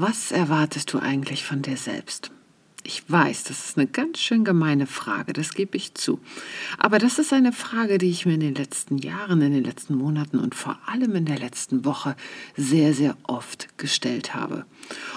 Was 0.00 0.30
erwartest 0.30 0.92
du 0.92 1.00
eigentlich 1.00 1.42
von 1.42 1.60
dir 1.62 1.76
selbst? 1.76 2.30
Ich 2.84 3.02
weiß, 3.10 3.42
das 3.42 3.66
ist 3.66 3.76
eine 3.76 3.88
ganz 3.88 4.20
schön 4.20 4.44
gemeine 4.44 4.86
Frage, 4.86 5.32
das 5.32 5.54
gebe 5.54 5.76
ich 5.76 5.94
zu. 5.94 6.20
Aber 6.78 7.00
das 7.00 7.18
ist 7.18 7.32
eine 7.32 7.50
Frage, 7.50 7.98
die 7.98 8.08
ich 8.08 8.24
mir 8.24 8.34
in 8.34 8.40
den 8.40 8.54
letzten 8.54 8.98
Jahren, 8.98 9.42
in 9.42 9.52
den 9.52 9.64
letzten 9.64 9.96
Monaten 9.96 10.38
und 10.38 10.54
vor 10.54 10.78
allem 10.86 11.16
in 11.16 11.24
der 11.24 11.40
letzten 11.40 11.84
Woche 11.84 12.14
sehr, 12.56 12.94
sehr 12.94 13.16
oft 13.24 13.76
gestellt 13.76 14.36
habe. 14.36 14.66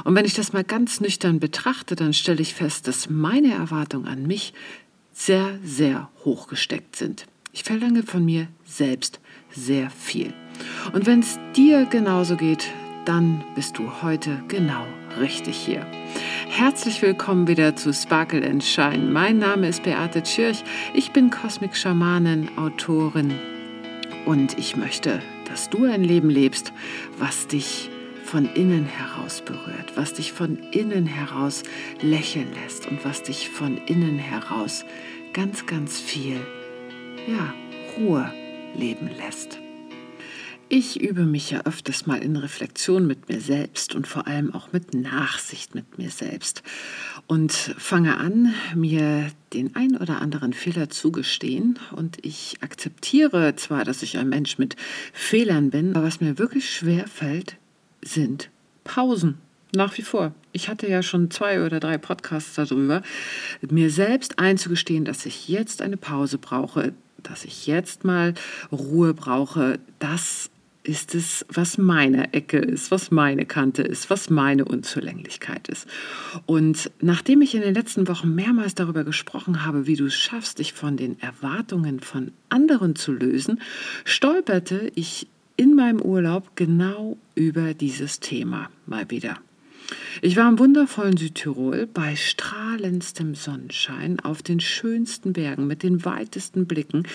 Und 0.04 0.16
wenn 0.16 0.26
ich 0.26 0.34
das 0.34 0.52
mal 0.52 0.64
ganz 0.64 1.00
nüchtern 1.00 1.40
betrachte, 1.40 1.96
dann 1.96 2.16
stelle 2.16 2.42
ich 2.42 2.56
fest, 2.56 2.88
dass 2.88 3.08
meine 3.08 3.54
Erwartungen 3.54 4.08
an 4.08 4.26
mich 4.26 4.52
sehr, 5.14 5.60
sehr 5.64 6.10
hoch 6.26 6.48
gesteckt 6.48 6.96
sind. 6.96 7.28
Ich 7.54 7.64
verlange 7.64 8.02
von 8.02 8.26
mir 8.26 8.48
selbst 8.66 9.20
sehr 9.52 9.92
viel. 9.92 10.34
Und 10.92 11.06
wenn 11.06 11.20
es 11.20 11.38
dir 11.56 11.86
genauso 11.86 12.36
geht, 12.36 12.68
dann 13.06 13.44
bist 13.56 13.78
du 13.78 14.02
heute 14.02 14.44
genau 14.48 14.86
richtig 15.20 15.58
hier. 15.58 15.86
Herzlich 16.50 17.02
willkommen 17.02 17.48
wieder 17.48 17.76
zu 17.76 17.94
Sparkle 17.94 18.48
and 18.48 18.64
Shine. 18.64 19.10
Mein 19.12 19.40
Name 19.40 19.68
ist 19.68 19.84
Beate 19.84 20.22
Tschirch. 20.24 20.64
Ich 20.94 21.12
bin 21.12 21.30
Cosmic 21.30 21.76
Schamanin, 21.76 22.50
Autorin 22.58 23.34
und 24.26 24.58
ich 24.58 24.76
möchte, 24.76 25.22
dass 25.50 25.70
du 25.70 25.86
ein 25.86 26.04
Leben 26.04 26.30
lebst, 26.30 26.74
was 27.18 27.48
dich 27.48 27.90
von 28.24 28.46
innen 28.54 28.86
heraus 28.86 29.42
berührt, 29.42 29.96
was 29.96 30.14
dich 30.14 30.32
von 30.32 30.58
innen 30.72 31.06
heraus 31.06 31.64
lächeln 32.02 32.48
lässt 32.64 32.88
und 32.88 33.04
was 33.04 33.24
dich 33.24 33.50
von 33.50 33.78
innen 33.88 34.20
heraus 34.20 34.86
ganz, 35.34 35.66
ganz 35.66 36.00
viel 36.00 36.40
ja, 37.28 37.54
Ruhe 37.98 38.32
leben 38.76 39.10
lässt. 39.18 39.61
Ich 40.74 41.02
übe 41.02 41.26
mich 41.26 41.52
ja 41.52 41.66
öfters 41.66 42.06
mal 42.06 42.24
in 42.24 42.38
Reflexion 42.38 43.06
mit 43.06 43.28
mir 43.28 43.42
selbst 43.42 43.94
und 43.94 44.08
vor 44.08 44.26
allem 44.26 44.56
auch 44.56 44.72
mit 44.72 44.94
Nachsicht 44.94 45.76
mit 45.76 45.98
mir 45.98 46.10
selbst 46.10 46.64
und 47.28 47.52
fange 47.52 48.16
an, 48.16 48.54
mir 48.74 49.28
den 49.52 49.76
ein 49.76 49.98
oder 49.98 50.22
anderen 50.22 50.54
Fehler 50.54 50.90
zugestehen 50.90 51.78
und 51.92 52.26
ich 52.26 52.60
akzeptiere 52.62 53.58
zwar, 53.58 53.84
dass 53.84 54.02
ich 54.02 54.18
ein 54.18 54.30
Mensch 54.30 54.60
mit 54.60 54.78
Fehlern 55.12 55.72
bin, 55.72 55.94
aber 55.94 56.06
was 56.06 56.22
mir 56.22 56.38
wirklich 56.38 56.74
schwer 56.74 57.06
fällt, 57.06 57.58
sind 58.02 58.50
Pausen. 58.86 59.40
Nach 59.74 59.98
wie 59.98 60.04
vor. 60.04 60.34
Ich 60.54 60.70
hatte 60.70 60.88
ja 60.88 61.04
schon 61.04 61.32
zwei 61.32 61.66
oder 61.66 61.82
drei 61.82 61.98
Podcasts 61.98 62.56
darüber, 62.56 63.02
mir 63.60 63.90
selbst 63.90 64.40
einzugestehen, 64.40 65.04
dass 65.04 65.26
ich 65.26 65.50
jetzt 65.50 65.82
eine 65.82 65.98
Pause 65.98 66.38
brauche, 66.38 66.94
dass 67.24 67.44
ich 67.44 67.68
jetzt 67.68 68.06
mal 68.06 68.36
Ruhe 68.72 69.14
brauche, 69.14 69.78
das 70.00 70.50
ist 70.84 71.14
es, 71.14 71.46
was 71.50 71.78
meine 71.78 72.34
Ecke 72.34 72.58
ist, 72.58 72.90
was 72.90 73.12
meine 73.12 73.46
Kante 73.46 73.84
ist, 73.84 74.10
was 74.10 74.30
meine 74.30 74.66
Unzulänglichkeit 74.66 75.68
ist. 75.68 75.88
Und 76.46 76.92
nachdem 77.02 77.42
ich 77.42 77.54
in 77.54 77.62
den 77.62 77.74
letzten 77.74 78.08
Wochen 78.08 78.34
mehrmals 78.34 78.74
darüber 78.74 79.04
gesprochen 79.04 79.66
habe, 79.66 79.86
wie 79.86 79.96
du 79.96 80.06
es 80.06 80.16
schaffst, 80.16 80.60
dich 80.60 80.74
von 80.74 80.98
den 80.98 81.20
Erwartungen 81.20 82.00
von 82.00 82.32
anderen 82.50 82.96
zu 82.96 83.12
lösen, 83.12 83.62
stolperte 84.06 84.92
ich 84.96 85.28
in 85.56 85.76
meinem 85.76 86.02
Urlaub 86.02 86.56
genau 86.56 87.18
über 87.36 87.74
dieses 87.74 88.20
Thema 88.20 88.70
mal 88.88 89.10
wieder. 89.10 89.38
Ich 90.22 90.38
war 90.38 90.48
im 90.48 90.60
wundervollen 90.60 91.18
Südtirol 91.18 91.88
bei 91.88 92.16
strahlendstem 92.16 93.36
Sonnenschein 93.36 94.20
auf 94.20 94.44
den 94.44 94.60
schönsten 94.60 95.34
Bergen 95.34 95.68
mit 95.68 95.84
den 95.84 96.06
weitesten 96.06 96.68
Blicken. 96.68 97.08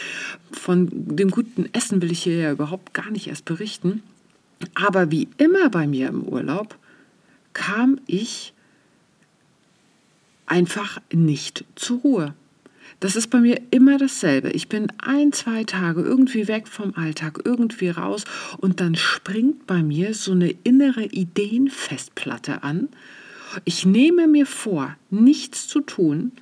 Von 0.51 0.89
dem 0.93 1.31
guten 1.31 1.69
Essen 1.73 2.03
will 2.03 2.11
ich 2.11 2.23
hier 2.23 2.37
ja 2.37 2.53
überhaupt 2.53 2.95
gar 2.95 3.11
nicht 3.11 3.29
erst 3.29 3.45
berichten. 3.45 4.03
Aber 4.75 5.11
wie 5.11 5.29
immer 5.37 5.69
bei 5.71 5.87
mir 5.87 6.09
im 6.09 6.23
Urlaub 6.23 6.77
kam 7.53 8.01
ich 8.07 8.53
einfach 10.47 11.01
nicht 11.13 11.65
zur 11.75 12.01
Ruhe. 12.01 12.35
Das 13.01 13.15
ist 13.15 13.29
bei 13.29 13.41
mir 13.41 13.61
immer 13.71 13.99
dasselbe. 13.99 14.51
Ich 14.51 14.69
bin 14.69 14.89
ein, 14.99 15.33
zwei 15.33 15.65
Tage 15.65 16.01
irgendwie 16.01 16.49
weg 16.49 16.67
vom 16.67 16.95
Alltag, 16.95 17.41
irgendwie 17.45 17.91
raus 17.91 18.25
und 18.59 18.81
dann 18.81 18.95
springt 18.95 19.67
bei 19.67 19.83
mir 19.83 20.15
so 20.15 20.33
eine 20.33 20.51
innere 20.65 21.05
Ideenfestplatte 21.05 22.63
an. 22.63 22.89
Ich 23.65 23.85
nehme 23.85 24.27
mir 24.27 24.47
vor, 24.47 24.97
nichts 25.11 25.69
zu 25.69 25.81
tun 25.81 26.33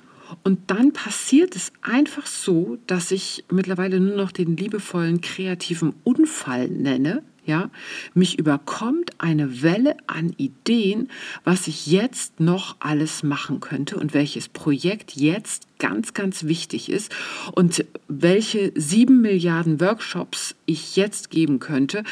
und 0.43 0.59
dann 0.67 0.93
passiert 0.93 1.55
es 1.55 1.71
einfach 1.81 2.25
so, 2.25 2.77
dass 2.87 3.11
ich 3.11 3.43
mittlerweile 3.51 3.99
nur 3.99 4.15
noch 4.15 4.31
den 4.31 4.57
liebevollen 4.57 5.21
kreativen 5.21 5.93
Unfall 6.03 6.69
nenne 6.69 7.21
ja, 7.45 7.69
mich 8.13 8.39
überkommt 8.39 9.11
eine 9.19 9.61
Welle 9.61 9.95
an 10.07 10.33
Ideen, 10.37 11.09
was 11.43 11.67
ich 11.67 11.87
jetzt 11.87 12.39
noch 12.39 12.75
alles 12.79 13.23
machen 13.23 13.59
könnte 13.59 13.97
und 13.97 14.13
welches 14.13 14.49
Projekt 14.49 15.15
jetzt 15.15 15.67
ganz, 15.79 16.13
ganz 16.13 16.45
wichtig 16.45 16.89
ist 16.89 17.13
und 17.53 17.85
welche 18.07 18.71
sieben 18.75 19.21
Milliarden 19.21 19.79
Workshops 19.79 20.55
ich 20.65 20.95
jetzt 20.95 21.29
geben 21.29 21.59
könnte 21.59 22.03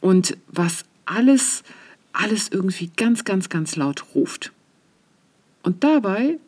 und 0.00 0.36
was 0.48 0.84
alles, 1.04 1.62
alles 2.12 2.48
irgendwie 2.48 2.90
ganz, 2.96 3.24
ganz, 3.24 3.48
ganz 3.48 3.76
laut 3.76 4.04
ruft. 4.14 4.52
Und 5.62 5.84
dabei 5.84 6.38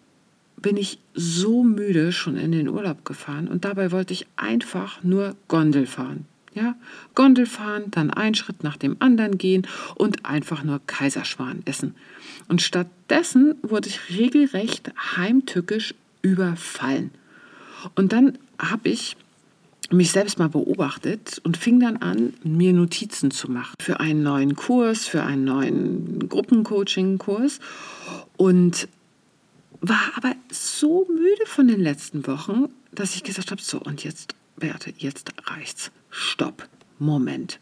bin 0.57 0.77
ich 0.77 0.99
so 1.15 1.65
müde 1.65 2.13
schon 2.13 2.37
in 2.37 2.53
den 2.53 2.69
Urlaub 2.69 3.05
gefahren 3.05 3.49
und 3.49 3.65
dabei 3.65 3.93
wollte 3.93 4.13
ich 4.13 4.27
einfach 4.37 5.03
nur 5.03 5.37
Gondel 5.49 5.87
fahren. 5.87 6.27
Ja, 6.53 6.75
Gondel 7.15 7.47
fahren, 7.47 7.85
dann 7.93 8.11
einen 8.11 8.35
Schritt 8.35 8.65
nach 8.65 8.77
dem 8.77 8.97
anderen 8.99 9.39
gehen 9.39 9.67
und 9.95 10.27
einfach 10.27 10.65
nur 10.65 10.81
Kaiserschwan 10.87 11.63
essen. 11.65 11.95
Und 12.49 12.61
stattdessen 12.61 13.55
wurde 13.63 13.89
ich 13.89 14.19
regelrecht 14.19 14.91
heimtückisch 15.17 15.95
überfallen. 16.23 17.13
Und 17.95 18.13
dann 18.13 18.37
habe 18.59 18.89
ich 18.89 19.17
mich 19.91 20.13
selbst 20.13 20.39
mal 20.39 20.49
beobachtet 20.49 21.41
und 21.45 21.57
fing 21.57 21.81
dann 21.81 21.97
an, 21.99 22.35
mir 22.45 22.73
Notizen 22.73 23.31
zu 23.31 23.51
machen 23.51 23.75
für 23.81 24.01
einen 24.01 24.23
neuen 24.23 24.55
Kurs, 24.55 25.07
für 25.07 25.23
einen 25.23 25.45
neuen 25.45 26.29
Gruppencoaching-Kurs 26.29 27.61
und 28.37 28.89
war 29.81 30.13
aber 30.17 30.35
so 30.51 31.07
müde 31.09 31.47
von 31.47 31.67
den 31.67 31.81
letzten 31.81 32.27
Wochen, 32.27 32.67
dass 32.93 33.15
ich 33.17 33.25
gesagt 33.25 33.51
habe, 33.51 33.63
so 33.63 33.81
und 33.81 34.05
jetzt 34.05 34.35
Beate, 34.61 34.95
jetzt 34.97 35.33
reicht's. 35.45 35.91
Stopp. 36.11 36.69
Moment. 37.01 37.59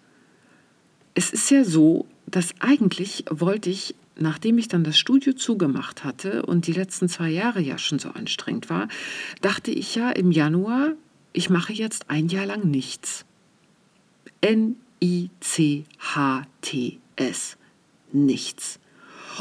Es 1.14 1.32
ist 1.32 1.50
ja 1.50 1.64
so, 1.64 2.06
dass 2.26 2.54
eigentlich 2.60 3.25
wollte 3.31 3.70
ich, 3.70 3.94
nachdem 4.16 4.59
ich 4.59 4.69
dann 4.69 4.84
das 4.84 4.98
Studio 4.98 5.32
zugemacht 5.32 6.04
hatte 6.04 6.44
und 6.44 6.66
die 6.66 6.72
letzten 6.72 7.08
zwei 7.08 7.31
Jahre 7.31 7.60
ja 7.60 7.78
schon 7.78 7.98
so 7.98 8.10
anstrengend 8.10 8.69
war, 8.69 8.88
dachte 9.41 9.70
ich 9.70 9.94
ja 9.94 10.10
im 10.10 10.31
Januar, 10.31 10.92
ich 11.32 11.48
mache 11.48 11.72
jetzt 11.72 12.10
ein 12.10 12.28
Jahr 12.28 12.44
lang 12.47 12.70
nichts. 12.70 13.25
N-I-C-H-T-S. 14.41 14.76
Nichts. 18.12 18.81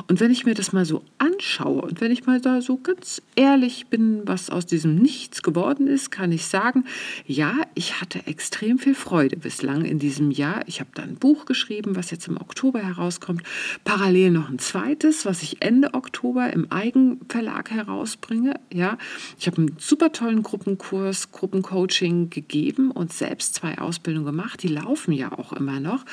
Und 0.07 0.19
wenn 0.19 0.31
ich 0.31 0.45
mir 0.45 0.53
das 0.53 0.73
mal 0.73 0.85
so 0.85 1.03
anschaue 1.17 1.81
und 1.81 2.01
wenn 2.01 2.11
ich 2.11 2.25
mal 2.25 2.39
da 2.39 2.61
so 2.61 2.77
ganz 2.77 3.21
ehrlich 3.35 3.87
bin, 3.87 4.21
was 4.25 4.49
aus 4.49 4.65
diesem 4.65 4.95
Nichts 4.95 5.41
geworden 5.41 5.87
ist, 5.87 6.11
kann 6.11 6.31
ich 6.31 6.45
sagen, 6.45 6.85
ja, 7.25 7.55
ich 7.73 7.99
hatte 7.99 8.27
extrem 8.27 8.77
viel 8.77 8.95
Freude 8.95 9.37
bislang 9.37 9.85
in 9.85 9.99
diesem 9.99 10.31
Jahr. 10.31 10.61
Ich 10.67 10.79
habe 10.79 10.89
da 10.93 11.03
ein 11.03 11.15
Buch 11.15 11.45
geschrieben, 11.45 11.95
was 11.95 12.11
jetzt 12.11 12.27
im 12.27 12.37
Oktober 12.37 12.79
herauskommt. 12.79 13.41
Parallel 13.83 14.31
noch 14.31 14.49
ein 14.49 14.59
zweites, 14.59 15.25
was 15.25 15.41
ich 15.41 15.61
Ende 15.61 15.93
Oktober 15.93 16.51
im 16.53 16.71
Eigenverlag 16.71 17.71
herausbringe. 17.71 18.59
Ja, 18.71 18.97
ich 19.39 19.47
habe 19.47 19.57
einen 19.57 19.75
super 19.79 20.11
tollen 20.11 20.43
Gruppenkurs, 20.43 21.31
Gruppencoaching 21.31 22.29
gegeben 22.29 22.91
und 22.91 23.13
selbst 23.13 23.55
zwei 23.55 23.77
Ausbildungen 23.77 24.25
gemacht. 24.25 24.61
Die 24.63 24.67
laufen 24.67 25.11
ja 25.11 25.31
auch 25.31 25.53
immer 25.53 25.79
noch 25.79 26.05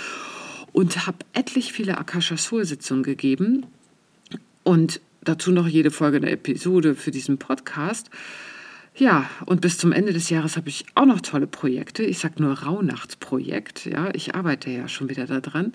und 0.75 1.07
habe 1.07 1.19
etlich 1.33 1.73
viele 1.73 1.97
Akasha 1.97 2.37
Soul 2.37 2.65
Sitzungen 2.67 3.05
gegeben 3.05 3.65
und 4.65 5.01
dazu 5.23 5.53
noch 5.53 5.69
jede 5.69 5.93
Folge 5.93 6.17
eine 6.19 6.31
Episode 6.31 6.97
für 6.97 7.13
diesen 7.13 7.39
Podcast. 7.39 8.11
Ja, 8.97 9.31
und 9.47 9.61
bis 9.61 9.79
zum 9.79 9.93
Ende 9.93 10.13
des 10.13 10.31
Jahres 10.31 10.57
habe 10.57 10.69
ich 10.69 10.85
auch 10.97 11.07
noch 11.07 11.21
tolle 11.21 11.47
Projekte. 11.47 12.03
Ich 12.03 12.19
sage 12.19 12.43
nur 12.43 12.59
Rauhnachtsprojekt. 12.59 13.87
Ja, 13.87 14.13
ich 14.15 14.35
arbeite 14.35 14.71
ja 14.71 14.89
schon 14.89 15.09
wieder 15.09 15.27
daran. 15.27 15.75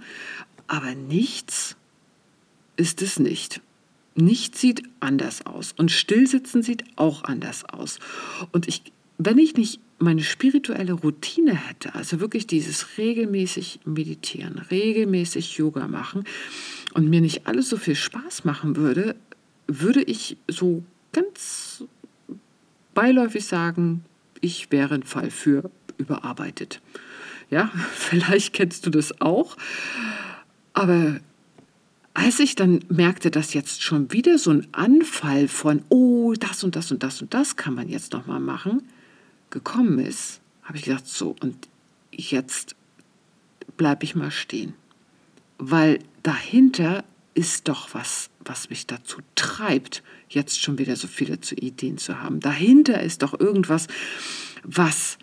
Aber 0.68 0.94
nichts 0.94 1.78
ist 2.75 3.02
es 3.02 3.19
nicht. 3.19 3.62
Nichts 4.16 4.60
sieht 4.60 4.84
anders 5.00 5.45
aus. 5.45 5.74
Und 5.78 5.92
Stillsitzen 5.92 6.62
sieht 6.62 6.84
auch 6.98 7.24
anders 7.24 7.63
aus. 7.63 8.00
Und 8.52 8.68
ich, 8.68 8.84
wenn 9.18 9.38
ich 9.38 9.56
nicht 9.56 9.80
meine 10.00 10.24
spirituelle 10.24 10.94
Routine 10.94 11.54
hätte, 11.54 11.94
also 11.96 12.19
wirklich 12.19 12.48
dieses 12.48 12.98
regelmäßig 12.98 13.81
meditieren, 13.86 14.60
regelmäßig 14.72 15.57
Yoga 15.57 15.88
machen 15.88 16.24
und 16.94 17.10
mir 17.10 17.22
nicht 17.22 17.48
alles 17.48 17.69
so 17.69 17.78
viel 17.78 17.96
Spaß 17.96 18.46
machen 18.46 18.75
würde, 18.75 19.16
würde 19.68 20.01
ich 20.01 20.38
so 20.48 20.84
ganz 21.12 21.84
beiläufig 22.94 23.46
sagen, 23.46 24.04
ich 24.42 24.72
wäre 24.72 24.96
ein 24.96 25.04
Fall 25.04 25.31
für 25.31 25.69
überarbeitet. 25.98 26.81
Ja, 27.50 27.72
vielleicht 27.94 28.54
kennst 28.54 28.86
du 28.86 28.90
das 28.90 29.22
auch, 29.22 29.57
aber 30.74 31.19
als 32.13 32.40
ich 32.40 32.56
dann 32.56 32.84
merkte, 32.90 33.31
dass 33.31 33.54
jetzt 33.54 33.84
schon 33.84 34.12
wieder 34.12 34.38
so 34.38 34.52
ein 34.52 34.68
Anfall 34.72 35.48
von, 35.48 35.84
oh, 35.90 36.34
das 36.34 36.63
und 36.63 36.75
das 36.75 36.92
und 36.92 37.04
das 37.04 37.22
und 37.22 37.34
das 37.34 37.56
kann 37.56 37.75
man 37.75 37.88
jetzt 37.88 38.13
noch 38.13 38.28
mal 38.28 38.40
machen, 38.40 38.81
gekommen 39.50 40.00
ist, 40.00 40.42
habe 40.63 40.78
ich 40.78 40.84
gesagt, 40.84 41.07
so, 41.07 41.36
und 41.42 41.68
jetzt 42.12 42.75
bleibe 43.78 44.04
ich 44.04 44.16
mal 44.16 44.31
stehen. 44.31 44.74
Weil 45.57 46.00
dahinter 46.24 47.04
ist 47.34 47.68
doch 47.68 47.94
was, 47.94 48.30
was 48.44 48.69
mich 48.69 48.88
dazu 48.88 49.19
treibt, 49.36 50.04
jetzt 50.30 50.62
schon 50.62 50.78
wieder 50.78 50.96
so 50.96 51.07
viele 51.07 51.40
zu 51.40 51.56
Ideen 51.56 51.98
zu 51.98 52.22
haben. 52.22 52.40
Dahinter 52.40 53.01
ist 53.01 53.22
doch 53.22 53.40
irgendwas, 53.40 53.88
was 54.63 55.18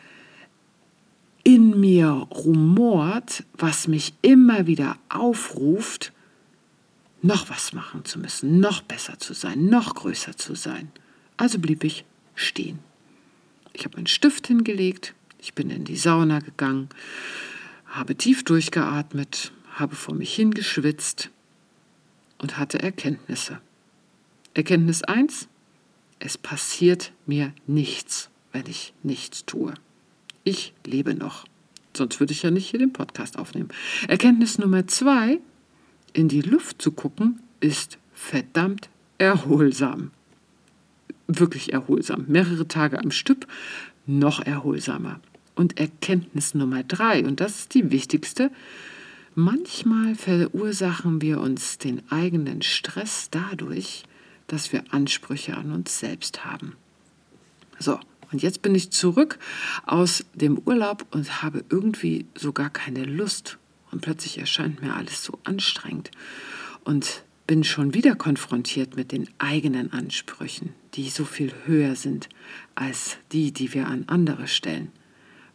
in 1.45 1.79
mir 1.79 2.09
rumort, 2.09 3.45
was 3.55 3.87
mich 3.87 4.15
immer 4.23 4.67
wieder 4.67 4.97
aufruft, 5.09 6.13
noch 7.23 7.51
was 7.51 7.73
machen 7.73 8.05
zu 8.05 8.19
müssen, 8.19 8.61
noch 8.61 8.83
besser 8.83 9.19
zu 9.19 9.35
sein, 9.35 9.67
noch 9.67 9.95
größer 9.95 10.37
zu 10.37 10.55
sein. 10.55 10.91
Also 11.37 11.59
blieb 11.59 11.85
ich 11.85 12.05
stehen. 12.35 12.79
Ich 13.79 13.85
habe 13.85 13.99
einen 13.99 14.07
Stift 14.07 14.47
hingelegt, 14.47 15.15
ich 15.39 15.53
bin 15.53 15.69
in 15.69 15.85
die 15.85 15.97
Sauna 15.97 16.39
gegangen, 16.39 16.89
habe 17.85 18.15
tief 18.15 18.43
durchgeatmet, 18.43 19.53
habe 19.75 19.95
vor 19.95 20.15
mich 20.15 20.35
hingeschwitzt 20.35 21.29
und 22.39 22.57
hatte 22.57 22.83
Erkenntnisse. 22.83 23.61
Erkenntnis 24.55 25.03
1, 25.03 25.49
es 26.21 26.39
passiert 26.39 27.13
mir 27.27 27.53
nichts, 27.67 28.31
wenn 28.51 28.65
ich 28.67 28.95
nichts 29.03 29.45
tue. 29.45 29.75
Ich 30.43 30.73
lebe 30.87 31.15
noch. 31.15 31.45
Sonst 31.95 32.19
würde 32.19 32.33
ich 32.33 32.43
ja 32.43 32.51
nicht 32.51 32.71
hier 32.71 32.81
den 32.81 32.95
Podcast 32.95 33.39
aufnehmen. 33.39 33.69
Erkenntnis 34.09 34.57
Nummer 34.57 34.87
2, 34.87 35.39
in 36.15 36.29
die 36.29 36.41
Luft 36.41 36.81
zu 36.81 36.93
gucken, 36.93 37.43
ist 37.61 37.99
verdammt 38.15 38.89
erholsam. 39.19 40.13
Wirklich 41.27 41.73
erholsam. 41.73 42.25
Mehrere 42.29 42.69
Tage 42.69 42.99
am 42.99 43.11
Stück, 43.11 43.47
noch 44.07 44.41
erholsamer. 44.41 45.21
Und 45.55 45.79
Erkenntnis 45.79 46.55
Nummer 46.55 46.83
drei, 46.83 47.25
und 47.25 47.41
das 47.41 47.61
ist 47.61 47.75
die 47.75 47.91
wichtigste, 47.91 48.51
manchmal 49.35 50.15
verursachen 50.15 51.23
wir 51.23 51.41
uns 51.41 51.79
den 51.79 52.03
eigenen 52.11 52.63
Stress 52.63 53.29
dadurch, 53.31 54.05
dass 54.47 54.73
wir 54.73 54.85
Ansprüche 54.91 55.57
an 55.57 55.73
uns 55.73 55.99
selbst 55.99 56.45
haben. 56.45 56.75
So, 57.79 57.99
und 58.33 58.43
jetzt 58.43 58.63
bin 58.63 58.75
ich 58.75 58.91
zurück 58.91 59.39
aus 59.85 60.25
dem 60.35 60.59
Urlaub 60.59 61.07
und 61.11 61.43
habe 61.43 61.65
irgendwie 61.71 62.27
so 62.35 62.53
gar 62.53 62.71
keine 62.71 63.05
Lust 63.05 63.59
und 63.93 64.01
plötzlich 64.03 64.39
erscheint 64.39 64.83
mir 64.83 64.95
alles 64.95 65.23
so 65.25 65.39
anstrengend 65.45 66.11
und 66.85 67.23
bin 67.47 67.65
schon 67.65 67.95
wieder 67.95 68.17
konfrontiert 68.17 68.97
mit 68.97 69.13
den 69.13 69.29
eigenen 69.39 69.93
Ansprüchen, 69.93 70.75
die 70.97 71.11
so 71.11 71.25
viel 71.25 71.53
höher 71.65 71.95
sind 71.95 72.29
als 72.75 73.19
die, 73.33 73.53
die 73.53 73.73
wir 73.75 73.87
an 73.87 74.05
andere 74.07 74.49
stellen. 74.49 74.91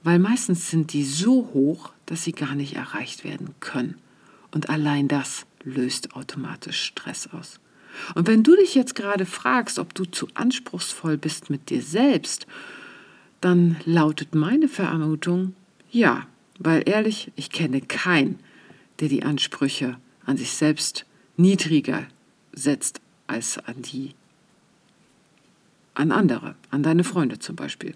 Weil 0.03 0.19
meistens 0.19 0.69
sind 0.69 0.93
die 0.93 1.03
so 1.03 1.49
hoch, 1.53 1.91
dass 2.05 2.23
sie 2.23 2.31
gar 2.31 2.55
nicht 2.55 2.75
erreicht 2.75 3.23
werden 3.23 3.53
können. 3.59 3.95
Und 4.51 4.69
allein 4.69 5.07
das 5.07 5.45
löst 5.63 6.15
automatisch 6.15 6.83
Stress 6.83 7.29
aus. 7.31 7.59
Und 8.15 8.27
wenn 8.27 8.43
du 8.43 8.55
dich 8.55 8.73
jetzt 8.73 8.95
gerade 8.95 9.25
fragst, 9.25 9.77
ob 9.77 9.93
du 9.93 10.05
zu 10.05 10.27
anspruchsvoll 10.33 11.17
bist 11.17 11.49
mit 11.49 11.69
dir 11.69 11.81
selbst, 11.81 12.47
dann 13.41 13.77
lautet 13.85 14.33
meine 14.35 14.67
Vermutung 14.67 15.55
ja, 15.91 16.25
weil 16.57 16.88
ehrlich, 16.88 17.31
ich 17.35 17.49
kenne 17.49 17.81
keinen, 17.81 18.39
der 18.99 19.09
die 19.09 19.23
Ansprüche 19.23 19.97
an 20.25 20.38
sich 20.38 20.51
selbst 20.51 21.05
niedriger 21.35 22.07
setzt 22.53 23.01
als 23.27 23.57
an 23.57 23.81
die 23.81 24.13
an 25.93 26.11
andere, 26.11 26.55
an 26.69 26.83
deine 26.83 27.03
Freunde 27.03 27.39
zum 27.39 27.55
Beispiel. 27.55 27.95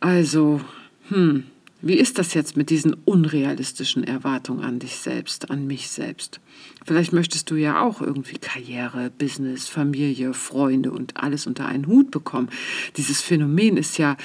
Also, 0.00 0.60
hm, 1.08 1.44
wie 1.86 1.98
ist 1.98 2.18
das 2.18 2.32
jetzt 2.32 2.56
mit 2.56 2.70
diesen 2.70 2.94
unrealistischen 2.94 4.04
Erwartungen 4.04 4.64
an 4.64 4.78
dich 4.78 4.96
selbst, 4.96 5.50
an 5.50 5.66
mich 5.66 5.90
selbst? 5.90 6.40
Vielleicht 6.86 7.12
möchtest 7.12 7.50
du 7.50 7.56
ja 7.56 7.82
auch 7.82 8.00
irgendwie 8.00 8.38
Karriere, 8.38 9.10
Business, 9.10 9.68
Familie, 9.68 10.32
Freunde 10.32 10.92
und 10.92 11.18
alles 11.18 11.46
unter 11.46 11.66
einen 11.66 11.86
Hut 11.86 12.10
bekommen. 12.10 12.48
Dieses 12.96 13.20
Phänomen 13.20 13.76
ist 13.76 13.98
ja 13.98 14.16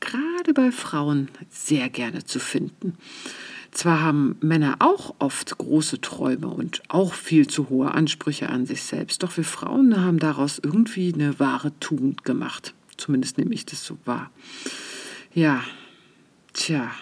gerade 0.00 0.54
bei 0.54 0.72
Frauen 0.72 1.28
sehr 1.50 1.88
gerne 1.88 2.24
zu 2.24 2.40
finden. 2.40 2.94
Zwar 3.74 4.00
haben 4.00 4.36
Männer 4.40 4.76
auch 4.78 5.14
oft 5.18 5.58
große 5.58 6.00
Träume 6.00 6.48
und 6.48 6.82
auch 6.88 7.12
viel 7.12 7.46
zu 7.46 7.68
hohe 7.68 7.92
Ansprüche 7.92 8.48
an 8.48 8.64
sich 8.64 8.82
selbst, 8.82 9.22
doch 9.22 9.36
wir 9.36 9.44
Frauen 9.44 10.00
haben 10.00 10.18
daraus 10.18 10.58
irgendwie 10.58 11.12
eine 11.12 11.38
wahre 11.38 11.78
Tugend 11.80 12.24
gemacht. 12.24 12.72
Zumindest 12.96 13.36
nehme 13.36 13.52
ich 13.52 13.66
das 13.66 13.84
so 13.84 13.98
wahr. 14.06 14.30
Ja, 15.34 15.62
Tja, 16.54 16.92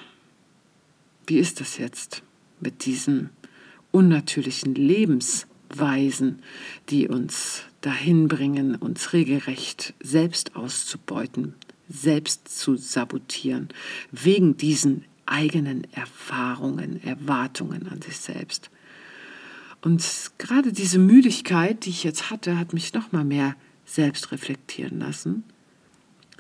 wie 1.27 1.39
ist 1.39 1.61
das 1.61 1.77
jetzt 1.77 2.23
mit 2.59 2.87
diesen 2.87 3.29
unnatürlichen 3.91 4.75
Lebensweisen, 4.75 6.43
die 6.89 7.07
uns 7.07 7.65
dahin 7.83 8.29
bringen, 8.29 8.77
uns 8.77 9.13
regelrecht 9.13 9.93
selbst 10.03 10.57
auszubeuten, 10.57 11.55
selbst 11.87 12.49
zu 12.59 12.77
sabotieren, 12.77 13.69
wegen 14.11 14.57
diesen 14.57 15.05
eigenen 15.33 15.87
Erfahrungen, 15.93 17.03
Erwartungen 17.03 17.89
an 17.89 18.03
sich 18.03 18.19
selbst. 18.19 18.71
Und 19.81 20.05
gerade 20.39 20.73
diese 20.73 20.99
Müdigkeit, 20.99 21.85
die 21.85 21.91
ich 21.91 22.05
jetzt 22.05 22.31
hatte, 22.31 22.59
hat 22.59 22.73
mich 22.73 22.95
noch 22.95 23.11
mal 23.11 23.25
mehr 23.25 23.57
selbst 23.85 24.31
reflektieren 24.31 25.01
lassen. 25.01 25.43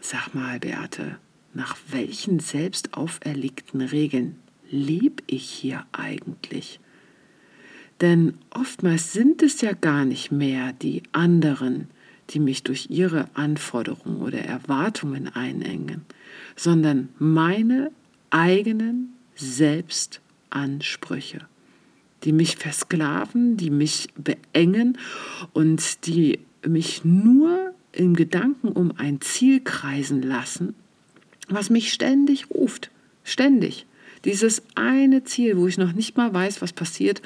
Sag 0.01 0.35
mal, 0.35 0.61
Beate, 0.61 1.19
nach 1.55 1.77
welchen 1.89 2.39
selbst 2.39 2.95
auferlegten 2.95 3.81
Regeln 3.81 4.39
lebe 4.71 5.23
ich 5.27 5.45
hier 5.45 5.85
eigentlich? 5.93 6.79
Denn 8.01 8.35
oftmals 8.51 9.13
sind 9.13 9.43
es 9.43 9.61
ja 9.61 9.73
gar 9.73 10.05
nicht 10.05 10.33
mehr 10.33 10.73
die 10.73 11.03
anderen, 11.13 11.89
die 12.31 12.41
mich 12.41 12.63
durch 12.63 12.91
ihre 12.91 13.29
Anforderungen 13.35 14.23
oder 14.23 14.41
Erwartungen 14.41 15.29
einengen, 15.29 16.03
sondern 16.57 17.09
meine 17.19 17.91
eigenen 18.33 19.13
Selbstansprüche, 19.37 21.47
die 22.25 22.33
mich 22.33 22.57
versklaven, 22.57 23.57
die 23.57 23.71
mich 23.71 24.09
beengen 24.17 24.99
und 25.53 26.05
die 26.07 26.41
mich 26.67 27.05
nur 27.05 27.73
im 27.93 28.17
Gedanken 28.17 28.69
um 28.69 28.93
ein 28.97 29.21
Ziel 29.21 29.61
kreisen 29.61 30.23
lassen, 30.23 30.75
was 31.49 31.71
mich 31.71 31.93
ständig 31.93 32.51
ruft. 32.51 32.91
Ständig. 33.25 33.87
Dieses 34.25 34.63
eine 34.75 35.23
Ziel, 35.25 35.57
wo 35.57 35.67
ich 35.67 35.79
noch 35.79 35.93
nicht 35.93 36.17
mal 36.17 36.33
weiß, 36.33 36.63
was 36.63 36.73
passiert, 36.73 37.23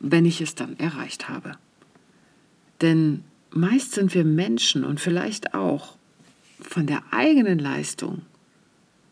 wenn 0.00 0.26
ich 0.26 0.40
es 0.40 0.54
dann 0.54 0.78
erreicht 0.78 1.28
habe. 1.28 1.52
Denn 2.80 3.24
meist 3.50 3.92
sind 3.92 4.14
wir 4.14 4.24
Menschen 4.24 4.84
und 4.84 5.00
vielleicht 5.00 5.52
auch 5.54 5.96
von 6.60 6.86
der 6.86 7.02
eigenen 7.10 7.58
Leistung 7.58 8.22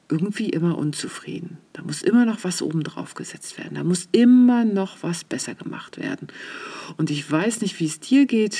irgendwie 0.08 0.48
immer 0.48 0.78
unzufrieden. 0.78 1.58
Da 1.74 1.82
muss 1.82 2.02
immer 2.02 2.24
noch 2.24 2.42
was 2.42 2.62
obendrauf 2.62 3.14
gesetzt 3.14 3.58
werden. 3.58 3.74
Da 3.74 3.84
muss 3.84 4.08
immer 4.12 4.64
noch 4.64 5.02
was 5.02 5.24
besser 5.24 5.54
gemacht 5.54 5.98
werden. 5.98 6.28
Und 6.96 7.10
ich 7.10 7.30
weiß 7.30 7.60
nicht, 7.60 7.78
wie 7.78 7.86
es 7.86 8.00
dir 8.00 8.26
geht, 8.26 8.58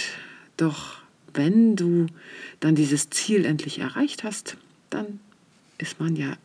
doch 0.57 0.99
wenn 1.33 1.77
du 1.77 2.07
dann 2.61 2.75
dieses 2.75 3.11
Ziel 3.11 3.45
endlich 3.45 3.79
erreicht 3.79 4.25
hast, 4.25 4.57
dann 4.91 5.21
ist 5.79 6.01
man 6.01 6.17
ja, 6.17 6.37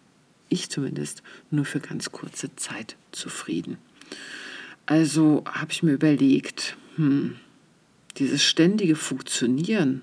ich 0.49 0.69
zumindest, 0.69 1.23
nur 1.51 1.65
für 1.65 1.79
ganz 1.79 2.11
kurze 2.11 2.55
Zeit 2.55 2.95
zufrieden. 3.11 3.77
Also 4.85 5.43
habe 5.45 5.71
ich 5.71 5.83
mir 5.83 5.93
überlegt, 5.93 6.77
hm, 6.95 7.37
dieses 8.17 8.43
ständige 8.43 8.95
Funktionieren, 8.95 10.01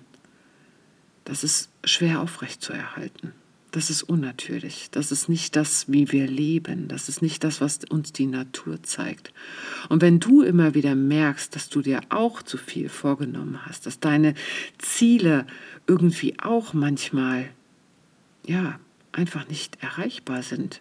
das 1.24 1.44
ist 1.44 1.70
schwer 1.84 2.20
aufrechtzuerhalten. 2.20 3.32
Das 3.72 3.88
ist 3.88 4.02
unnatürlich. 4.02 4.88
Das 4.90 5.12
ist 5.12 5.28
nicht 5.28 5.54
das, 5.54 5.90
wie 5.90 6.10
wir 6.10 6.26
leben. 6.26 6.88
Das 6.88 7.08
ist 7.08 7.22
nicht 7.22 7.44
das, 7.44 7.60
was 7.60 7.80
uns 7.88 8.12
die 8.12 8.26
Natur 8.26 8.82
zeigt. 8.82 9.32
Und 9.88 10.02
wenn 10.02 10.18
du 10.18 10.42
immer 10.42 10.74
wieder 10.74 10.96
merkst, 10.96 11.54
dass 11.54 11.68
du 11.68 11.80
dir 11.80 12.00
auch 12.08 12.42
zu 12.42 12.56
viel 12.56 12.88
vorgenommen 12.88 13.64
hast, 13.66 13.86
dass 13.86 14.00
deine 14.00 14.34
Ziele 14.78 15.46
irgendwie 15.86 16.38
auch 16.40 16.72
manchmal, 16.72 17.48
ja, 18.44 18.80
einfach 19.12 19.48
nicht 19.48 19.80
erreichbar 19.82 20.42
sind, 20.42 20.80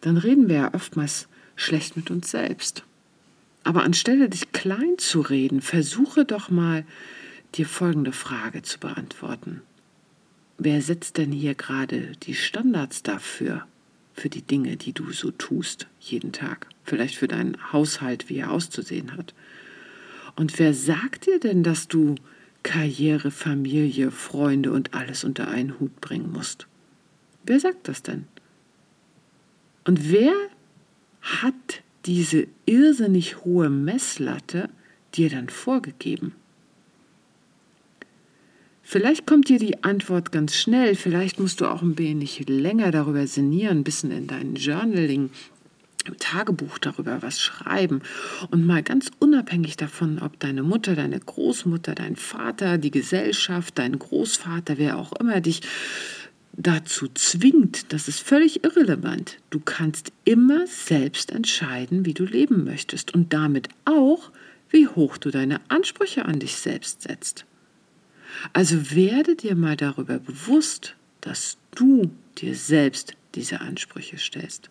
dann 0.00 0.16
reden 0.16 0.48
wir 0.48 0.56
ja 0.56 0.74
oftmals 0.74 1.28
schlecht 1.54 1.96
mit 1.96 2.10
uns 2.10 2.30
selbst. 2.30 2.84
Aber 3.62 3.82
anstelle 3.82 4.28
dich 4.28 4.52
klein 4.52 4.98
zu 4.98 5.20
reden, 5.20 5.60
versuche 5.60 6.24
doch 6.24 6.50
mal, 6.50 6.84
dir 7.54 7.66
folgende 7.66 8.12
Frage 8.12 8.62
zu 8.62 8.78
beantworten. 8.78 9.62
Wer 10.58 10.80
setzt 10.80 11.18
denn 11.18 11.32
hier 11.32 11.54
gerade 11.54 12.12
die 12.22 12.34
Standards 12.34 13.02
dafür, 13.02 13.66
für 14.14 14.30
die 14.30 14.42
Dinge, 14.42 14.76
die 14.76 14.92
du 14.92 15.12
so 15.12 15.30
tust, 15.30 15.86
jeden 16.00 16.32
Tag? 16.32 16.68
Vielleicht 16.84 17.16
für 17.16 17.28
deinen 17.28 17.72
Haushalt, 17.72 18.30
wie 18.30 18.38
er 18.38 18.50
auszusehen 18.50 19.16
hat. 19.16 19.34
Und 20.34 20.58
wer 20.58 20.72
sagt 20.72 21.26
dir 21.26 21.38
denn, 21.38 21.62
dass 21.62 21.88
du 21.88 22.14
Karriere, 22.62 23.30
Familie, 23.30 24.10
Freunde 24.10 24.72
und 24.72 24.94
alles 24.94 25.24
unter 25.24 25.48
einen 25.48 25.78
Hut 25.78 26.00
bringen 26.00 26.32
musst? 26.32 26.66
Wer 27.44 27.60
sagt 27.60 27.88
das 27.88 28.02
denn? 28.02 28.24
Und 29.84 30.10
wer 30.10 30.32
hat 31.20 31.82
diese 32.06 32.46
irrsinnig 32.64 33.44
hohe 33.44 33.68
Messlatte 33.68 34.70
dir 35.14 35.28
dann 35.28 35.48
vorgegeben? 35.48 36.34
Vielleicht 38.88 39.26
kommt 39.26 39.48
dir 39.48 39.58
die 39.58 39.82
Antwort 39.82 40.30
ganz 40.30 40.54
schnell, 40.54 40.94
vielleicht 40.94 41.40
musst 41.40 41.60
du 41.60 41.66
auch 41.66 41.82
ein 41.82 41.98
wenig 41.98 42.48
länger 42.48 42.92
darüber 42.92 43.26
sinnieren, 43.26 43.78
ein 43.78 43.84
bisschen 43.84 44.12
in 44.12 44.28
dein 44.28 44.54
Journaling, 44.54 45.30
im 46.04 46.18
Tagebuch 46.18 46.78
darüber 46.78 47.20
was 47.20 47.40
schreiben 47.40 48.00
und 48.52 48.64
mal 48.64 48.84
ganz 48.84 49.10
unabhängig 49.18 49.76
davon, 49.76 50.20
ob 50.20 50.38
deine 50.38 50.62
Mutter, 50.62 50.94
deine 50.94 51.18
Großmutter, 51.18 51.96
dein 51.96 52.14
Vater, 52.14 52.78
die 52.78 52.92
Gesellschaft, 52.92 53.76
dein 53.76 53.98
Großvater, 53.98 54.78
wer 54.78 54.98
auch 54.98 55.12
immer 55.14 55.40
dich 55.40 55.62
dazu 56.52 57.08
zwingt, 57.12 57.92
das 57.92 58.06
ist 58.06 58.20
völlig 58.20 58.62
irrelevant. 58.62 59.38
Du 59.50 59.58
kannst 59.58 60.12
immer 60.24 60.64
selbst 60.68 61.32
entscheiden, 61.32 62.06
wie 62.06 62.14
du 62.14 62.22
leben 62.22 62.62
möchtest 62.62 63.12
und 63.12 63.32
damit 63.32 63.68
auch, 63.84 64.30
wie 64.70 64.86
hoch 64.86 65.18
du 65.18 65.32
deine 65.32 65.60
Ansprüche 65.66 66.24
an 66.24 66.38
dich 66.38 66.54
selbst 66.54 67.02
setzt. 67.02 67.46
Also 68.52 68.90
werde 68.90 69.36
dir 69.36 69.54
mal 69.54 69.76
darüber 69.76 70.18
bewusst, 70.18 70.94
dass 71.20 71.58
du 71.74 72.10
dir 72.38 72.54
selbst 72.54 73.14
diese 73.34 73.60
Ansprüche 73.60 74.18
stellst. 74.18 74.70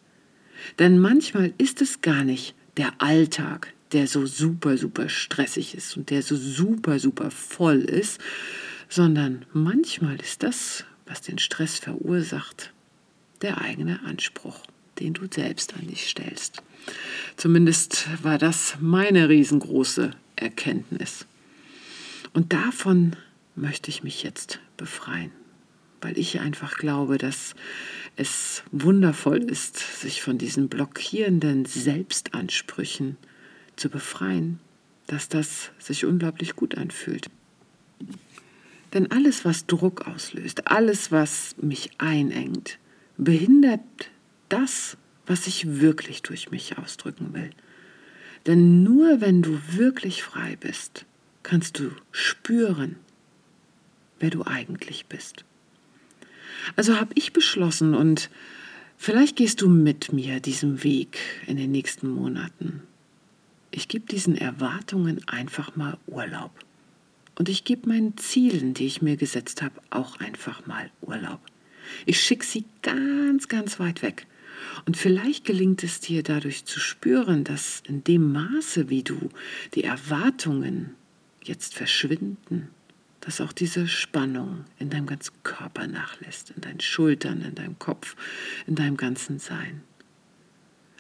Denn 0.80 1.00
manchmal 1.00 1.54
ist 1.58 1.82
es 1.82 2.02
gar 2.02 2.24
nicht 2.24 2.56
der 2.78 2.94
Alltag, 3.00 3.74
der 3.92 4.08
so 4.08 4.26
super, 4.26 4.78
super 4.78 5.10
stressig 5.10 5.76
ist 5.76 5.96
und 5.96 6.10
der 6.10 6.22
so 6.22 6.36
super, 6.36 7.00
super 7.00 7.32
voll 7.32 7.82
ist, 7.82 8.20
sondern 8.90 9.46
manchmal 9.54 10.20
ist 10.20 10.44
das, 10.44 10.86
was 11.06 11.22
den 11.22 11.38
Stress 11.38 11.78
verursacht, 11.78 12.72
der 13.42 13.62
eigene 13.62 14.02
Anspruch, 14.04 14.60
den 15.00 15.14
du 15.14 15.28
selbst 15.32 15.76
an 15.76 15.88
dich 15.88 16.08
stellst. 16.08 16.64
Zumindest 17.38 18.08
war 18.24 18.38
das 18.38 18.78
meine 18.80 19.30
riesengroße 19.30 20.12
Erkenntnis. 20.36 21.26
Und 22.34 22.54
davon 22.54 23.16
möchte 23.56 23.90
ich 23.90 24.04
mich 24.04 24.24
jetzt 24.24 24.60
befreien, 24.78 25.32
weil 26.02 26.18
ich 26.18 26.40
einfach 26.40 26.78
glaube, 26.78 27.18
dass 27.18 27.56
es 28.16 28.64
wundervoll 28.72 29.44
ist, 29.44 29.78
sich 30.02 30.22
von 30.22 30.38
diesen 30.38 30.70
blockierenden 30.70 31.66
Selbstansprüchen 31.66 33.18
zu 33.76 33.90
befreien, 33.90 34.60
dass 35.08 35.30
das 35.30 35.72
sich 35.80 36.06
unglaublich 36.06 36.56
gut 36.56 36.78
anfühlt. 36.78 37.30
Denn 38.94 39.12
alles, 39.12 39.44
was 39.44 39.66
Druck 39.66 40.08
auslöst, 40.08 40.68
alles, 40.68 41.12
was 41.12 41.56
mich 41.58 41.92
einengt, 41.98 42.80
behindert 43.18 43.82
das, 44.50 44.98
was 45.26 45.48
ich 45.48 45.82
wirklich 45.82 46.22
durch 46.22 46.52
mich 46.52 46.78
ausdrücken 46.78 47.34
will. 47.34 47.50
Denn 48.46 48.84
nur 48.84 49.22
wenn 49.22 49.42
du 49.42 49.60
wirklich 49.72 50.24
frei 50.24 50.56
bist, 50.60 51.06
kannst 51.44 51.80
du 51.80 51.92
spüren, 52.12 52.96
wer 54.26 54.32
du 54.32 54.44
eigentlich 54.48 55.06
bist. 55.06 55.46
Also 56.76 57.00
habe 57.00 57.14
ich 57.14 57.32
beschlossen 57.32 57.94
und 57.94 58.32
vielleicht 58.98 59.36
gehst 59.36 59.62
du 59.62 59.70
mit 59.70 60.14
mir 60.14 60.40
diesem 60.40 60.84
Weg 60.84 61.20
in 61.46 61.58
den 61.58 61.72
nächsten 61.72 62.10
Monaten. 62.10 62.82
Ich 63.70 63.88
gebe 63.88 64.08
diesen 64.08 64.36
Erwartungen 64.36 65.22
einfach 65.28 65.76
mal 65.76 66.00
Urlaub. 66.08 66.50
Und 67.36 67.50
ich 67.50 67.66
gebe 67.66 67.88
meinen 67.88 68.18
Zielen, 68.18 68.74
die 68.74 68.88
ich 68.88 69.04
mir 69.04 69.16
gesetzt 69.16 69.62
habe, 69.62 69.80
auch 69.92 70.20
einfach 70.20 70.66
mal 70.66 70.90
Urlaub. 71.02 71.42
Ich 72.08 72.20
schicke 72.20 72.48
sie 72.48 72.66
ganz, 72.82 73.48
ganz 73.48 73.80
weit 73.80 74.02
weg. 74.02 74.26
Und 74.88 74.98
vielleicht 74.98 75.46
gelingt 75.46 75.84
es 75.84 76.00
dir 76.00 76.24
dadurch 76.24 76.66
zu 76.66 76.80
spüren, 76.80 77.44
dass 77.44 77.84
in 77.88 78.04
dem 78.04 78.32
Maße, 78.32 78.90
wie 78.90 79.04
du 79.04 79.30
die 79.76 79.84
Erwartungen 79.84 80.96
jetzt 81.44 81.76
verschwinden, 81.76 82.70
dass 83.26 83.42
auch 83.42 83.52
diese 83.52 83.88
Spannung 83.88 84.66
in 84.78 84.92
deinem 84.92 85.08
ganzen 85.08 85.34
Körper 85.44 85.88
nachlässt, 85.88 86.52
in 86.52 86.62
deinen 86.62 86.80
Schultern, 86.80 87.42
in 87.42 87.56
deinem 87.56 87.80
Kopf, 87.80 88.16
in 88.68 88.76
deinem 88.76 88.98
ganzen 88.98 89.40
Sein. 89.40 89.82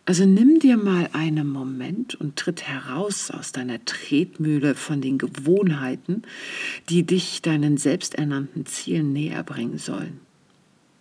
Also 0.05 0.25
nimm 0.25 0.59
dir 0.59 0.77
mal 0.77 1.09
einen 1.13 1.47
Moment 1.47 2.15
und 2.15 2.35
tritt 2.35 2.63
heraus 2.63 3.31
aus 3.31 3.51
deiner 3.51 3.83
Tretmühle 3.85 4.75
von 4.75 5.01
den 5.01 5.17
Gewohnheiten, 5.17 6.23
die 6.89 7.03
dich 7.03 7.41
deinen 7.41 7.77
selbsternannten 7.77 8.65
Zielen 8.65 9.13
näher 9.13 9.43
bringen 9.43 9.77
sollen. 9.77 10.19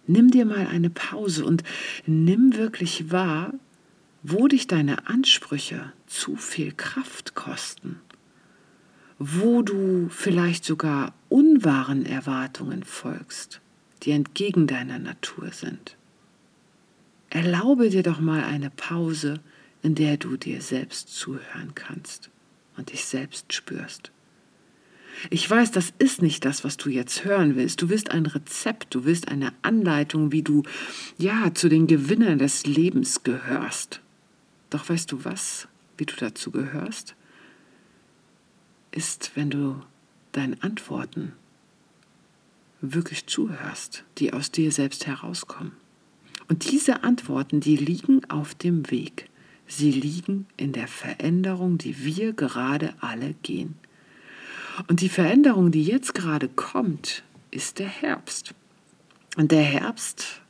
Nimm 0.06 0.30
dir 0.30 0.44
mal 0.44 0.66
eine 0.66 0.90
Pause 0.90 1.44
und 1.44 1.64
nimm 2.06 2.56
wirklich 2.56 3.10
wahr, 3.10 3.54
wo 4.22 4.48
dich 4.48 4.66
deine 4.66 5.06
Ansprüche 5.06 5.92
zu 6.06 6.36
viel 6.36 6.72
Kraft 6.72 7.34
kosten 7.34 8.00
wo 9.18 9.62
du 9.62 10.08
vielleicht 10.08 10.64
sogar 10.64 11.14
unwahren 11.28 12.04
Erwartungen 12.06 12.82
folgst, 12.84 13.60
die 14.02 14.10
entgegen 14.10 14.66
deiner 14.66 14.98
Natur 14.98 15.50
sind. 15.52 15.96
Erlaube 17.30 17.90
dir 17.90 18.02
doch 18.02 18.20
mal 18.20 18.44
eine 18.44 18.70
Pause, 18.70 19.40
in 19.82 19.94
der 19.94 20.16
du 20.16 20.36
dir 20.36 20.62
selbst 20.62 21.14
zuhören 21.14 21.74
kannst 21.74 22.30
und 22.76 22.92
dich 22.92 23.04
selbst 23.04 23.52
spürst. 23.52 24.10
Ich 25.30 25.48
weiß, 25.48 25.70
das 25.70 25.92
ist 25.98 26.22
nicht 26.22 26.44
das, 26.44 26.64
was 26.64 26.76
du 26.76 26.90
jetzt 26.90 27.24
hören 27.24 27.56
willst. 27.56 27.80
Du 27.82 27.88
willst 27.88 28.10
ein 28.10 28.26
Rezept, 28.26 28.94
du 28.94 29.04
willst 29.04 29.28
eine 29.28 29.52
Anleitung, 29.62 30.32
wie 30.32 30.42
du 30.42 30.64
ja 31.18 31.54
zu 31.54 31.68
den 31.68 31.86
Gewinnern 31.86 32.38
des 32.38 32.66
Lebens 32.66 33.22
gehörst. 33.22 34.00
Doch 34.70 34.88
weißt 34.88 35.12
du 35.12 35.24
was, 35.24 35.68
wie 35.96 36.06
du 36.06 36.14
dazu 36.16 36.50
gehörst? 36.50 37.14
Ist, 38.94 39.32
wenn 39.34 39.50
du 39.50 39.80
deinen 40.32 40.60
Antworten 40.62 41.32
wirklich 42.80 43.26
zuhörst, 43.26 44.04
die 44.18 44.32
aus 44.32 44.50
dir 44.50 44.70
selbst 44.72 45.06
herauskommen. 45.06 45.72
Und 46.48 46.70
diese 46.70 47.02
Antworten, 47.02 47.60
die 47.60 47.76
liegen 47.76 48.24
auf 48.30 48.54
dem 48.54 48.90
Weg. 48.90 49.30
Sie 49.66 49.90
liegen 49.90 50.46
in 50.56 50.72
der 50.72 50.88
Veränderung, 50.88 51.78
die 51.78 52.04
wir 52.04 52.34
gerade 52.34 52.94
alle 53.00 53.34
gehen. 53.42 53.76
Und 54.88 55.00
die 55.00 55.08
Veränderung, 55.08 55.70
die 55.70 55.84
jetzt 55.84 56.14
gerade 56.14 56.48
kommt, 56.48 57.22
ist 57.50 57.78
der 57.78 57.88
Herbst. 57.88 58.54
Und 59.36 59.52
der 59.52 59.62
Herbst 59.62 60.42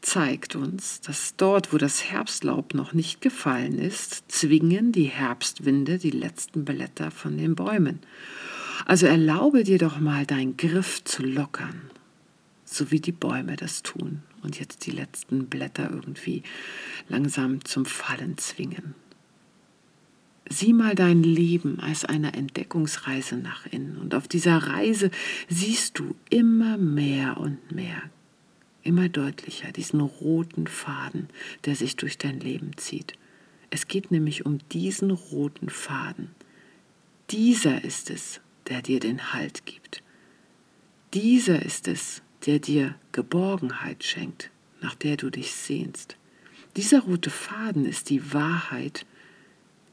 zeigt 0.00 0.56
uns, 0.56 1.00
dass 1.00 1.36
dort, 1.36 1.72
wo 1.72 1.78
das 1.78 2.10
Herbstlaub 2.10 2.74
noch 2.74 2.92
nicht 2.92 3.20
gefallen 3.20 3.78
ist, 3.78 4.30
zwingen 4.30 4.92
die 4.92 5.04
Herbstwinde 5.04 5.98
die 5.98 6.10
letzten 6.10 6.64
Blätter 6.64 7.10
von 7.10 7.36
den 7.36 7.54
Bäumen. 7.54 8.00
Also 8.86 9.06
erlaube 9.06 9.64
dir 9.64 9.78
doch 9.78 10.00
mal 10.00 10.24
deinen 10.24 10.56
Griff 10.56 11.02
zu 11.04 11.22
lockern, 11.22 11.90
so 12.64 12.90
wie 12.90 13.00
die 13.00 13.12
Bäume 13.12 13.56
das 13.56 13.82
tun 13.82 14.22
und 14.42 14.58
jetzt 14.58 14.86
die 14.86 14.92
letzten 14.92 15.46
Blätter 15.46 15.90
irgendwie 15.90 16.42
langsam 17.08 17.64
zum 17.64 17.84
Fallen 17.84 18.38
zwingen. 18.38 18.94
Sieh 20.48 20.72
mal 20.72 20.94
dein 20.94 21.22
Leben 21.22 21.78
als 21.80 22.06
eine 22.06 22.32
Entdeckungsreise 22.32 23.36
nach 23.36 23.66
innen 23.66 23.98
und 23.98 24.14
auf 24.14 24.28
dieser 24.28 24.56
Reise 24.56 25.10
siehst 25.48 25.98
du 25.98 26.14
immer 26.30 26.78
mehr 26.78 27.36
und 27.36 27.72
mehr 27.72 28.02
immer 28.88 29.10
deutlicher 29.10 29.70
diesen 29.70 30.00
roten 30.00 30.66
Faden, 30.66 31.28
der 31.66 31.76
sich 31.76 31.96
durch 31.96 32.16
dein 32.16 32.40
Leben 32.40 32.74
zieht. 32.78 33.12
Es 33.68 33.86
geht 33.86 34.10
nämlich 34.10 34.46
um 34.46 34.58
diesen 34.70 35.10
roten 35.10 35.68
Faden. 35.68 36.30
Dieser 37.28 37.84
ist 37.84 38.08
es, 38.08 38.40
der 38.66 38.80
dir 38.80 38.98
den 38.98 39.34
Halt 39.34 39.66
gibt. 39.66 40.02
Dieser 41.12 41.62
ist 41.62 41.86
es, 41.86 42.22
der 42.46 42.60
dir 42.60 42.94
Geborgenheit 43.12 44.04
schenkt, 44.04 44.50
nach 44.80 44.94
der 44.94 45.18
du 45.18 45.28
dich 45.28 45.52
sehnst. 45.52 46.16
Dieser 46.76 47.00
rote 47.00 47.30
Faden 47.30 47.84
ist 47.84 48.08
die 48.08 48.32
Wahrheit, 48.32 49.04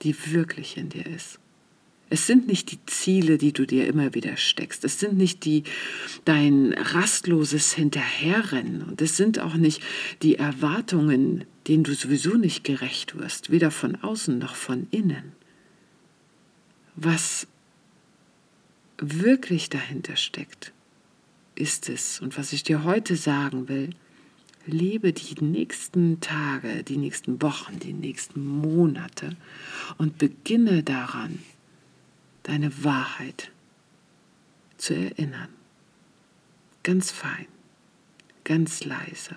die 0.04 0.16
wirklich 0.32 0.78
in 0.78 0.88
dir 0.88 1.06
ist. 1.06 1.40
Es 2.10 2.28
sind 2.28 2.48
nicht 2.48 2.72
die 2.72 2.86
Ziele, 2.86 3.38
die 3.38 3.52
du 3.52 3.66
dir 3.66 3.88
immer 3.88 4.14
wieder 4.14 4.38
steckst. 4.38 4.84
Es 4.86 5.00
sind 5.00 5.18
nicht 5.18 5.44
die, 5.44 5.64
dein 6.24 6.74
rastloses 6.74 7.74
Hinterherrennen. 7.74 8.84
Und 8.84 9.02
es 9.02 9.18
sind 9.18 9.40
auch 9.40 9.56
nicht 9.56 9.82
die 10.22 10.36
Erwartungen, 10.36 11.46
denen 11.68 11.84
du 11.84 11.96
sowieso 11.96 12.36
nicht 12.36 12.64
gerecht 12.64 13.18
wirst, 13.18 13.50
weder 13.50 13.72
von 13.72 13.96
außen 13.96 14.38
noch 14.38 14.56
von 14.56 14.88
innen. 14.92 15.34
Was 16.96 17.48
wirklich 18.98 19.70
dahinter 19.70 20.16
steckt, 20.16 20.74
ist 21.56 21.90
es, 21.90 22.20
und 22.22 22.38
was 22.38 22.54
ich 22.54 22.64
dir 22.64 22.84
heute 22.84 23.16
sagen 23.16 23.68
will, 23.68 23.90
lebe 24.68 25.14
die 25.14 25.44
nächsten 25.44 26.20
Tage, 26.22 26.84
die 26.84 26.98
nächsten 26.98 27.42
Wochen, 27.42 27.80
die 27.80 27.94
nächsten 27.94 28.46
Monate 28.46 29.36
und 29.98 30.18
beginne 30.18 30.84
daran, 30.84 31.40
deine 32.46 32.84
Wahrheit 32.84 33.52
zu 34.78 34.94
erinnern. 34.94 35.50
Ganz 36.84 37.12
fein, 37.12 37.48
ganz 38.44 38.86
leise. 38.86 39.36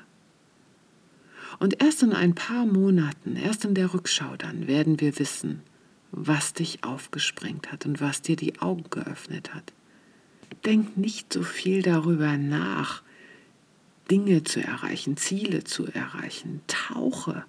Und 1.58 1.82
erst 1.82 2.02
in 2.02 2.12
ein 2.12 2.34
paar 2.34 2.66
Monaten, 2.66 3.36
erst 3.36 3.64
in 3.64 3.74
der 3.74 3.94
Rückschau 3.94 4.36
dann, 4.36 4.68
werden 4.68 5.00
wir 5.00 5.18
wissen, 5.18 5.62
was 6.12 6.52
dich 6.52 6.84
aufgesprengt 6.84 7.72
hat 7.72 7.86
und 7.86 8.00
was 8.00 8.20
dir 8.20 8.36
die 8.36 8.60
Augen 8.60 8.84
geöffnet 8.90 9.54
hat. 9.54 9.72
Denk 10.66 10.96
nicht 10.98 11.32
so 11.32 11.42
viel 11.42 11.82
darüber 11.82 12.36
nach, 12.36 13.02
Dinge 14.10 14.44
zu 14.44 14.60
erreichen, 14.60 15.16
Ziele 15.16 15.64
zu 15.64 15.86
erreichen. 15.86 16.60
Tauche, 16.66 17.44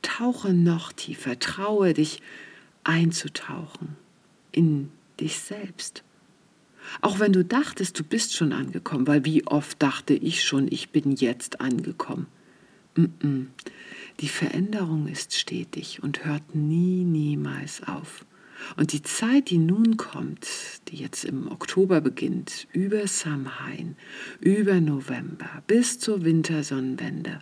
tauche 0.00 0.54
noch 0.54 0.92
tiefer, 0.92 1.38
traue 1.38 1.92
dich 1.92 2.22
einzutauchen 2.84 3.96
in 4.52 4.90
dich 5.18 5.38
selbst. 5.38 6.02
Auch 7.00 7.18
wenn 7.18 7.32
du 7.32 7.44
dachtest, 7.44 7.98
du 7.98 8.04
bist 8.04 8.34
schon 8.34 8.52
angekommen, 8.52 9.06
weil 9.06 9.24
wie 9.24 9.46
oft 9.46 9.82
dachte 9.82 10.14
ich 10.14 10.44
schon, 10.44 10.66
ich 10.70 10.90
bin 10.90 11.12
jetzt 11.12 11.60
angekommen. 11.60 12.26
Die 14.20 14.28
Veränderung 14.28 15.06
ist 15.06 15.36
stetig 15.36 16.02
und 16.02 16.24
hört 16.24 16.54
nie, 16.54 17.04
niemals 17.04 17.82
auf. 17.82 18.24
Und 18.76 18.92
die 18.92 19.02
Zeit, 19.02 19.50
die 19.50 19.58
nun 19.58 19.96
kommt, 19.96 20.46
die 20.88 20.96
jetzt 20.96 21.24
im 21.24 21.50
Oktober 21.50 22.00
beginnt, 22.00 22.66
über 22.72 23.06
Samhain, 23.06 23.96
über 24.40 24.80
November 24.80 25.62
bis 25.66 25.98
zur 25.98 26.24
Wintersonnenwende, 26.24 27.40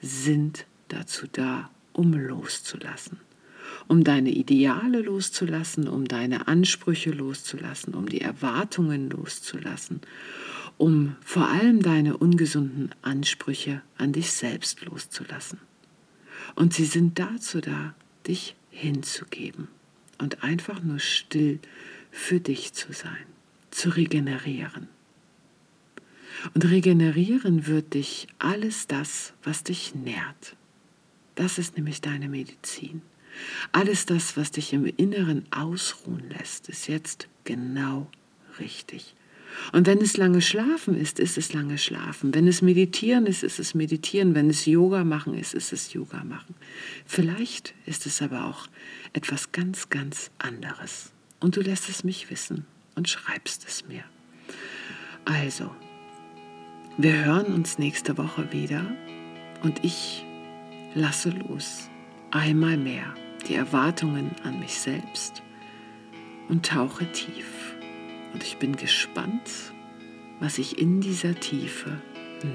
sind 0.00 0.66
dazu 0.88 1.26
da, 1.30 1.70
um 1.92 2.12
loszulassen. 2.12 3.18
Um 3.86 4.02
deine 4.02 4.30
Ideale 4.30 5.02
loszulassen, 5.02 5.88
um 5.88 6.06
deine 6.06 6.48
Ansprüche 6.48 7.10
loszulassen, 7.10 7.94
um 7.94 8.08
die 8.08 8.20
Erwartungen 8.20 9.10
loszulassen, 9.10 10.00
um 10.78 11.16
vor 11.20 11.48
allem 11.48 11.82
deine 11.82 12.16
ungesunden 12.16 12.90
Ansprüche 13.02 13.82
an 13.98 14.12
dich 14.12 14.32
selbst 14.32 14.84
loszulassen. 14.84 15.58
Und 16.54 16.74
sie 16.74 16.84
sind 16.84 17.18
dazu 17.18 17.60
da, 17.60 17.94
dich 18.26 18.56
hinzugeben 18.70 19.68
und 20.18 20.42
einfach 20.42 20.82
nur 20.82 20.98
still 20.98 21.60
für 22.10 22.40
dich 22.40 22.72
zu 22.72 22.92
sein, 22.92 23.26
zu 23.70 23.90
regenerieren. 23.90 24.88
Und 26.54 26.64
regenerieren 26.68 27.66
wird 27.66 27.94
dich 27.94 28.26
alles 28.38 28.86
das, 28.86 29.32
was 29.42 29.62
dich 29.64 29.94
nährt. 29.94 30.56
Das 31.34 31.58
ist 31.58 31.76
nämlich 31.76 32.00
deine 32.00 32.28
Medizin. 32.28 33.02
Alles 33.72 34.06
das, 34.06 34.36
was 34.36 34.50
dich 34.50 34.72
im 34.72 34.86
Inneren 34.86 35.46
ausruhen 35.50 36.30
lässt, 36.30 36.68
ist 36.68 36.88
jetzt 36.88 37.28
genau 37.44 38.08
richtig. 38.58 39.14
Und 39.72 39.86
wenn 39.86 39.98
es 39.98 40.16
lange 40.16 40.42
Schlafen 40.42 40.96
ist, 40.96 41.18
ist 41.18 41.38
es 41.38 41.52
lange 41.52 41.78
Schlafen. 41.78 42.34
Wenn 42.34 42.48
es 42.48 42.62
Meditieren 42.62 43.26
ist, 43.26 43.42
ist 43.42 43.58
es 43.58 43.74
Meditieren. 43.74 44.34
Wenn 44.34 44.50
es 44.50 44.66
Yoga 44.66 45.04
machen 45.04 45.34
ist, 45.34 45.54
ist 45.54 45.72
es 45.72 45.92
Yoga 45.92 46.24
machen. 46.24 46.54
Vielleicht 47.06 47.74
ist 47.86 48.06
es 48.06 48.20
aber 48.20 48.46
auch 48.46 48.66
etwas 49.12 49.52
ganz, 49.52 49.90
ganz 49.90 50.30
anderes. 50.38 51.12
Und 51.40 51.56
du 51.56 51.60
lässt 51.60 51.88
es 51.88 52.04
mich 52.04 52.30
wissen 52.30 52.66
und 52.94 53.08
schreibst 53.08 53.66
es 53.66 53.86
mir. 53.86 54.04
Also, 55.24 55.70
wir 56.96 57.24
hören 57.24 57.46
uns 57.54 57.78
nächste 57.78 58.18
Woche 58.18 58.52
wieder 58.52 58.84
und 59.62 59.84
ich 59.84 60.24
lasse 60.94 61.30
los. 61.30 61.88
Einmal 62.30 62.76
mehr 62.76 63.14
die 63.48 63.54
Erwartungen 63.54 64.30
an 64.42 64.58
mich 64.58 64.78
selbst 64.78 65.42
und 66.48 66.66
tauche 66.66 67.10
tief. 67.12 67.74
Und 68.32 68.42
ich 68.42 68.58
bin 68.58 68.76
gespannt, 68.76 69.72
was 70.40 70.58
ich 70.58 70.78
in 70.78 71.00
dieser 71.00 71.34
Tiefe 71.38 72.00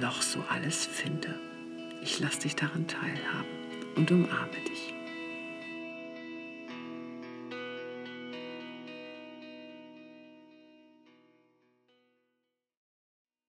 noch 0.02 0.22
so 0.22 0.44
alles 0.50 0.86
finde. 0.86 1.40
Ich 2.02 2.20
lasse 2.20 2.42
dich 2.42 2.56
daran 2.56 2.88
teilhaben 2.88 3.50
und 3.96 4.12
umarme 4.12 4.52
dich. 4.68 4.99